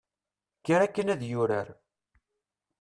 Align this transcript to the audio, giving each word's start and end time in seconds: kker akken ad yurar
kker 0.59 0.81
akken 0.85 1.11
ad 1.13 1.21
yurar 1.31 1.67